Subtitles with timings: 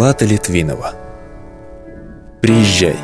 [0.00, 0.94] Злата Литвинова.
[2.40, 2.96] Приезжай,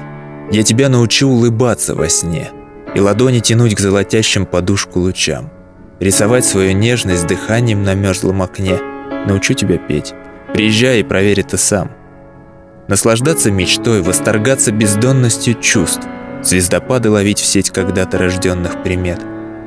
[0.51, 2.49] я тебя научу улыбаться во сне
[2.95, 5.51] И ладони тянуть к золотящим подушку лучам.
[6.01, 8.79] Рисовать свою нежность дыханием на мерзлом окне.
[9.27, 10.15] Научу тебя петь.
[10.55, 11.91] Приезжай и проверь это сам
[12.89, 16.09] Наслаждаться мечтой, восторгаться бездонностью чувств.
[16.43, 19.21] Звездопады ловить в сеть когда-то рожденных примет.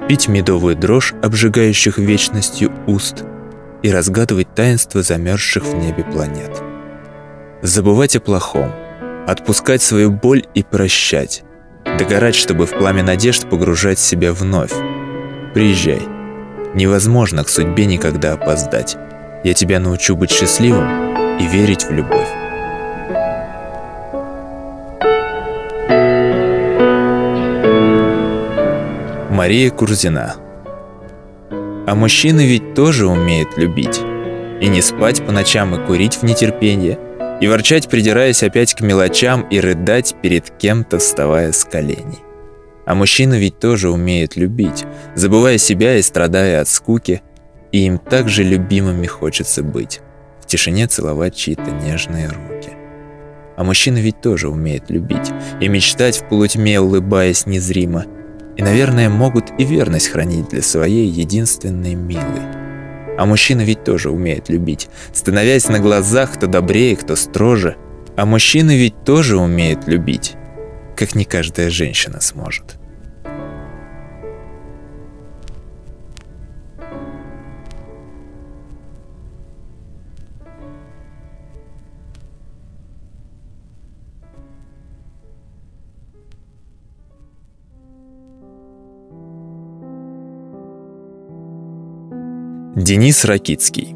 [0.07, 3.23] Пить медовую дрожь, обжигающих вечностью уст.
[3.83, 6.68] И разгадывать таинство замерзших в небе планет
[7.61, 8.71] Забывать о плохом,
[9.27, 11.43] отпускать свою боль и прощать,
[11.83, 14.71] догорать, чтобы в пламя надежд погружать себя вновь.
[15.53, 16.01] Приезжай.
[16.73, 18.95] Невозможно к судьбе никогда опоздать.
[19.43, 22.29] Я тебя научу быть счастливым и верить в любовь.
[29.29, 30.35] Мария Курзина
[31.85, 33.99] А мужчины ведь тоже умеют любить.
[34.61, 36.97] И не спать по ночам и курить в нетерпении–
[37.39, 42.19] и ворчать, придираясь опять к мелочам и рыдать перед кем-то, вставая с коленей.
[42.85, 47.21] А мужчина ведь тоже умеет любить, забывая себя и страдая от скуки,
[47.71, 50.01] и им также любимыми хочется быть,
[50.41, 52.71] в тишине целовать чьи-то нежные руки.
[53.55, 58.05] А мужчина ведь тоже умеет любить и мечтать в полутьме, улыбаясь незримо,
[58.57, 62.58] и, наверное, могут и верность хранить для своей единственной милой.
[63.19, 67.75] А мужчина ведь тоже умеет любить, становясь на глазах кто добрее, кто строже.
[68.15, 70.35] А мужчина ведь тоже умеет любить,
[70.95, 72.78] как не каждая женщина сможет.
[92.79, 93.93] Денис Ракицкий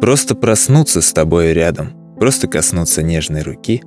[0.00, 3.84] Просто проснуться с тобой рядом, просто коснуться нежной руки,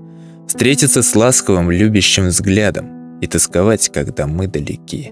[0.47, 5.11] встретиться с ласковым любящим взглядом и тосковать, когда мы далеки.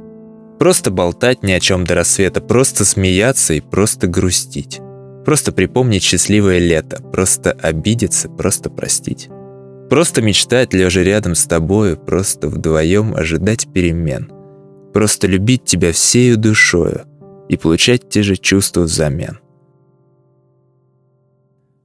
[0.59, 4.79] Просто болтать ни о чем до рассвета, просто смеяться и просто грустить.
[5.25, 9.27] Просто припомнить счастливое лето, просто обидеться, просто простить.
[9.89, 14.31] Просто мечтать, лежа рядом с тобою, просто вдвоем ожидать перемен–
[14.93, 17.05] Просто любить тебя всею душою
[17.49, 19.39] и получать те же чувства взамен.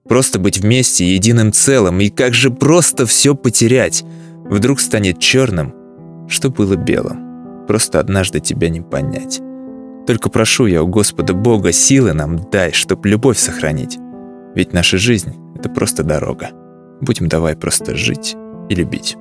[0.09, 4.05] Просто быть вместе единым целым, и как же просто все потерять.
[4.51, 5.75] Вдруг станет черным,
[6.29, 7.67] что было белым.
[7.67, 9.41] Просто однажды тебя не понять.
[10.07, 13.99] Только прошу я у Господа Бога силы нам дай, чтоб любовь сохранить.
[14.55, 16.49] Ведь наша жизнь— это просто дорога.
[17.03, 18.35] Будем давай просто жить
[18.71, 19.17] и любить.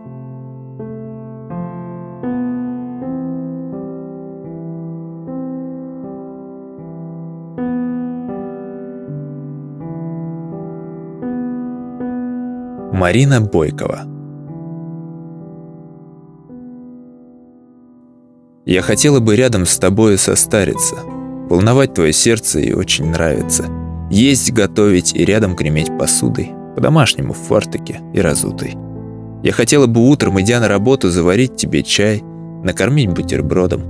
[12.97, 14.07] Марина Бойкова
[18.65, 20.95] Я хотела бы рядом с тобою состариться,
[21.47, 23.65] волновать твое сердце и очень нравится.
[24.09, 28.75] Есть, готовить и рядом креметь посудой, по-домашнему в фартуке и разутой.
[29.43, 32.23] Я хотела бы утром, идя на работу, заварить тебе чай,
[32.63, 33.83] накормить бутербродом,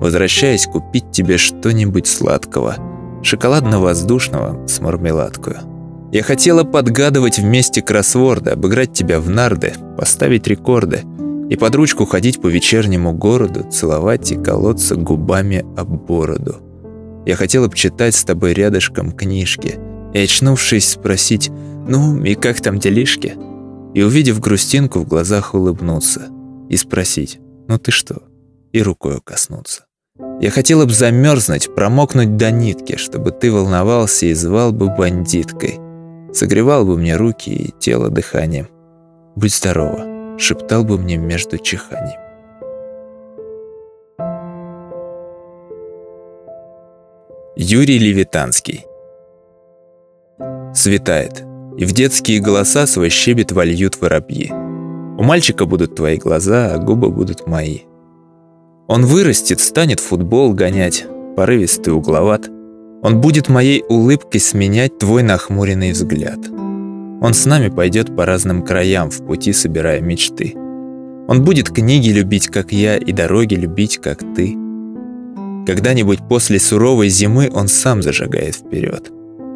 [0.00, 2.76] возвращаясь купить тебе что-нибудь сладкого,
[3.22, 5.79] шоколадно-воздушного с мармеладкою.
[6.12, 11.04] Я хотела подгадывать вместе кроссворды, обыграть тебя в нарды, поставить рекорды
[11.48, 16.56] и под ручку ходить по вечернему городу, целовать и колоться губами об бороду.
[17.26, 19.78] Я хотела бы читать с тобой рядышком книжки
[20.12, 21.50] и, очнувшись, спросить
[21.86, 23.34] «Ну, и как там делишки?»
[23.94, 26.28] И, увидев грустинку, в глазах улыбнуться
[26.68, 27.38] и спросить
[27.68, 28.22] «Ну ты что?»
[28.72, 29.86] и рукой коснуться.
[30.40, 35.78] Я хотела бы замерзнуть, промокнуть до нитки, чтобы ты волновался и звал бы бандиткой–
[36.32, 38.68] Согревал бы мне руки и тело дыханием.
[39.34, 42.20] «Будь здорова»,— шептал бы мне между чиханием.
[47.56, 48.86] Юрий Левитанский
[50.72, 51.42] Светает,
[51.76, 54.50] и в детские голоса свой щебет вольют воробьи.
[54.50, 57.80] У мальчика будут твои глаза, а губы будут мои.
[58.86, 61.04] Он вырастет, станет футбол гонять,
[61.36, 62.48] порывистый угловат—
[63.02, 66.38] он будет моей улыбкой сменять твой нахмуренный взгляд.
[67.22, 70.54] Он с нами пойдет по разным краям в пути, собирая мечты.
[71.26, 74.56] Он будет книги любить, как я, и дороги любить, как ты.
[75.66, 79.10] Когда-нибудь после суровой зимы он сам зажигает вперед.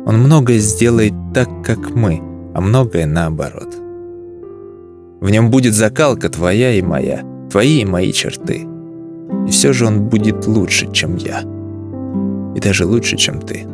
[0.06, 2.22] Он многое сделает так, как мы,
[2.54, 3.74] а многое наоборот.
[5.20, 8.66] В нем будет закалка твоя и моя, твои и мои черты.
[9.46, 11.53] И все же он будет лучше, чем я
[12.54, 13.66] и даже лучше, чем ты.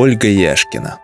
[0.00, 1.00] Ольга Яшкина.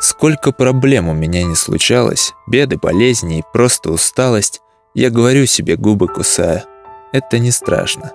[0.00, 4.62] Сколько проблем у меня не случалось, беды, болезни и просто усталость,
[4.94, 6.64] я говорю себе, губы кусая.
[7.12, 8.10] Это не страшно.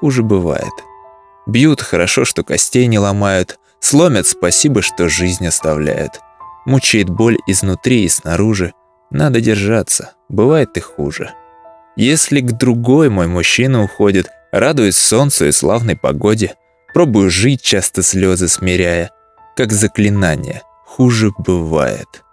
[0.00, 0.72] Хуже бывает.
[1.46, 3.58] Бьют хорошо, что костей не ломают.
[3.80, 6.20] Сломят спасибо, что жизнь оставляют.
[6.66, 8.72] Мучает боль изнутри и снаружи.
[9.10, 10.12] Надо держаться.
[10.28, 11.32] Бывает и хуже.
[11.96, 16.54] Если к другой мой мужчина уходит, радуюсь солнцу и славной погоде,
[16.94, 19.10] пробую жить, часто слезы смиряя,
[19.56, 22.24] как заклинание– хуже бывает.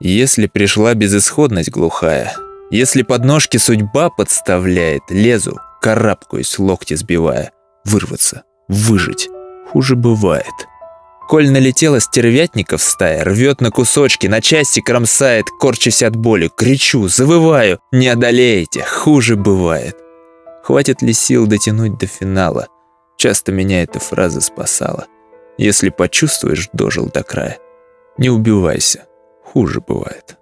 [0.00, 2.34] Если пришла безысходность глухая,
[2.70, 7.52] если подножки судьба подставляет, лезу, карабкаюсь, локти сбивая,
[7.84, 9.28] вырваться, выжить,
[9.70, 10.54] хуже бывает.
[11.28, 17.80] Коль налетела стервятников стая, рвет на кусочки, на части кромсает, корчась от боли, кричу, завываю,
[17.92, 19.94] не одолеете, хуже бывает.
[20.62, 22.68] Хватит ли сил дотянуть до финала?
[23.18, 25.04] Часто меня эта фраза спасала.
[25.58, 27.58] Если почувствуешь, дожил до края,
[28.16, 29.04] не убивайся.
[29.44, 30.38] Хуже бывает.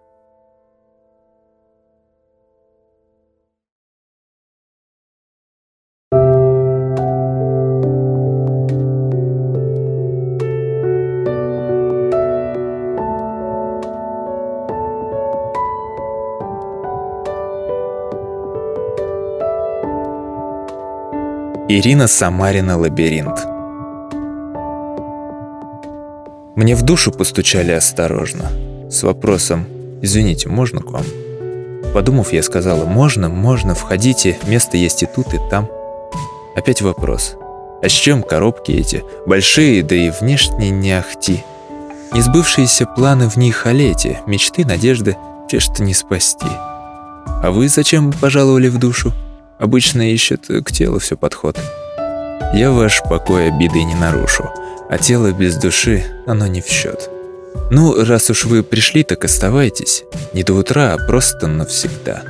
[21.74, 23.46] Ирина Самарина «Лабиринт».
[26.54, 28.50] Мне в душу постучали осторожно,
[28.90, 29.64] с вопросом
[30.02, 31.04] «Извините, можно к вам?»
[31.94, 35.66] Подумав, я сказала «Можно, можно, входите, место есть и тут, и там».
[36.54, 37.36] Опять вопрос
[37.82, 39.02] «А с чем коробки эти?
[39.24, 41.42] Большие, да и внешне не ахти».
[42.12, 45.16] Несбывшиеся планы в них о мечты, надежды,
[45.48, 46.52] те, что не спасти.
[47.42, 49.10] А вы зачем пожаловали в душу?
[49.58, 51.58] Обычно ищет к телу все подход.
[52.54, 54.50] Я ваш покой обиды не нарушу
[54.92, 57.08] а тело без души, оно не в счет.
[57.70, 60.04] Ну, раз уж вы пришли, так оставайтесь.
[60.34, 62.22] Не до утра, а просто навсегда.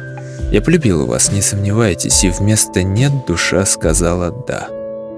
[0.52, 4.68] Я полюбила вас, не сомневайтесь, и вместо «нет» душа сказала «да».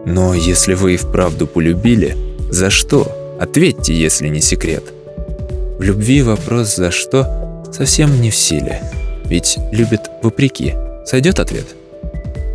[0.06, 2.16] Но если вы и вправду полюбили,
[2.50, 3.36] за что?
[3.38, 4.84] Ответьте, если не секрет.
[5.78, 8.80] В любви вопрос «за что» совсем не в силе.
[9.26, 10.72] Ведь любит вопреки.
[11.04, 11.66] Сойдет ответ?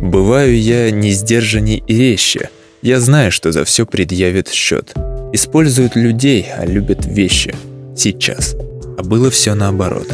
[0.00, 2.50] Бываю я не сдержанней и резче–
[2.82, 4.94] я знаю, что за все предъявят счет.
[5.34, 7.54] Используют людей, а любят вещи.
[7.94, 8.56] Сейчас.
[8.96, 10.08] А было все наоборот.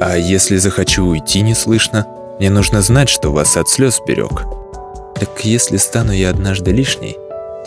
[0.00, 2.04] А если захочу уйти неслышно,
[2.40, 4.42] мне нужно знать, что вас от слез берег.
[5.14, 7.16] Так если стану я однажды лишней,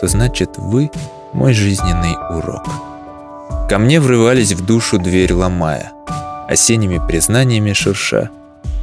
[0.00, 0.90] то значит вы
[1.32, 2.68] мой жизненный урок.
[3.70, 5.92] Ко мне врывались в душу дверь ломая,
[6.46, 8.30] осенними признаниями шурша.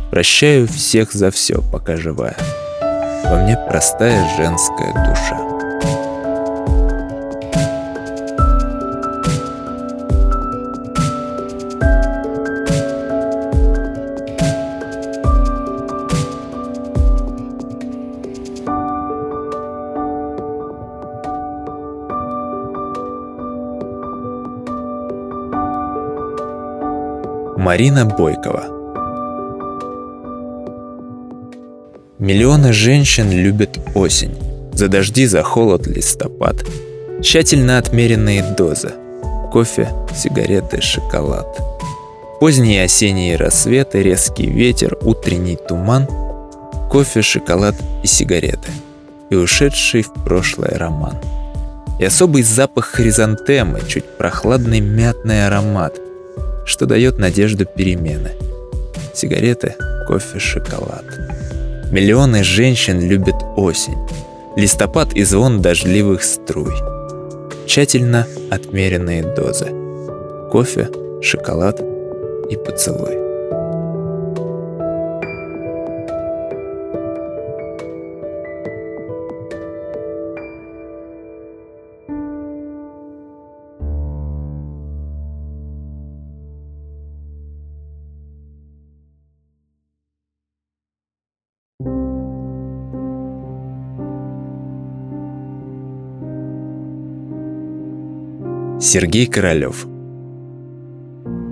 [0.10, 2.36] Прощаю всех за все, пока живая
[3.30, 5.38] во мне простая женская душа.
[27.58, 28.77] Марина Бойкова
[32.20, 34.36] Миллионы женщин любят осень.
[34.74, 36.66] За дожди, за холод, листопад.
[37.22, 38.94] Тщательно отмеренные дозы.
[39.52, 41.46] Кофе, сигареты, шоколад.
[42.40, 46.08] Поздние осенние рассветы, резкий ветер, утренний туман.
[46.90, 48.72] Кофе, шоколад и сигареты.
[49.30, 51.18] И ушедший в прошлое роман.
[52.00, 55.94] И особый запах хризантемы, чуть прохладный мятный аромат,
[56.66, 58.32] что дает надежду перемены.
[59.14, 59.76] Сигареты,
[60.08, 61.06] кофе, шоколад.
[61.92, 63.98] Миллионы женщин любят осень,
[64.58, 66.74] листопад и звон дождливых струй.
[67.66, 69.68] Тщательно отмеренные дозы.
[70.52, 70.90] Кофе,
[71.22, 71.82] шоколад
[72.50, 73.27] и поцелуй.
[98.90, 99.86] Сергей Королёв.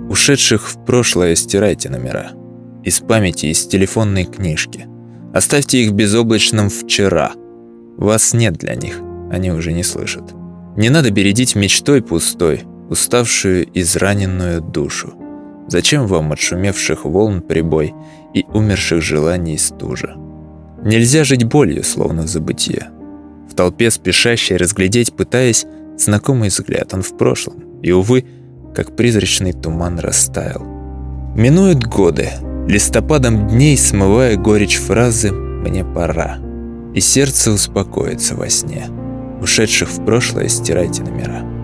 [0.08, 2.30] Ушедших в прошлое стирайте номера.
[2.82, 4.86] Из памяти, из телефонной книжки.
[5.34, 7.32] Оставьте их безоблачным вчера.
[7.98, 10.24] Вас нет для них, они уже не слышат.
[10.78, 15.12] Не надо бередить мечтой пустой, уставшую израненную душу.
[15.68, 17.92] Зачем вам отшумевших волн прибой
[18.32, 20.16] и умерших желаний стужа?
[20.82, 22.88] Нельзя жить болью, словно в забытие.
[23.50, 25.66] В толпе спешащей разглядеть, пытаясь,
[25.98, 27.80] знакомый взгляд, он в прошлом.
[27.82, 28.24] И, увы,
[28.74, 30.62] как призрачный туман растаял.
[31.34, 32.30] Минуют годы,
[32.66, 36.38] листопадом дней смывая горечь фразы «мне пора».
[36.94, 38.86] И сердце успокоится во сне.
[39.42, 41.55] Ушедших в прошлое стирайте номера.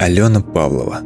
[0.00, 1.02] Алена Павлова.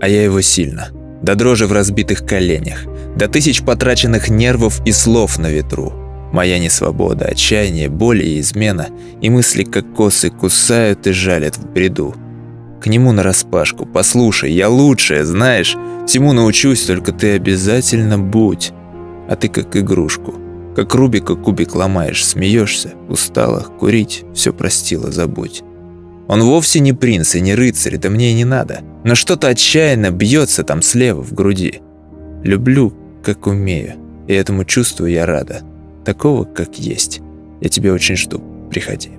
[0.00, 0.90] А я его сильно.
[1.22, 2.84] До дрожи в разбитых коленях.
[3.16, 5.92] До тысяч потраченных нервов и слов на ветру.
[6.32, 8.90] Моя несвобода, отчаяние, боль и измена.
[9.20, 12.14] И мысли, как косы, кусают и жалят в бреду.
[12.80, 13.86] К нему нараспашку.
[13.86, 15.76] Послушай, я лучшая, знаешь.
[16.06, 18.70] Всему научусь, только ты обязательно будь.
[19.28, 20.32] А ты как игрушку.
[20.76, 25.64] Как Рубика кубик ломаешь, смеешься, устала, курить, все простила, забудь.
[26.28, 28.80] Он вовсе не принц и не рыцарь, это мне и не надо.
[29.04, 31.80] Но что-то отчаянно бьется там слева в груди.
[32.42, 32.92] Люблю,
[33.22, 33.94] как умею,
[34.26, 35.62] и этому чувству я рада.
[36.04, 37.20] Такого, как есть.
[37.60, 38.42] Я тебя очень жду.
[38.70, 39.15] Приходи.